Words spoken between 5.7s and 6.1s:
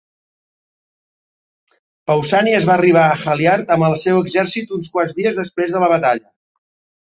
de la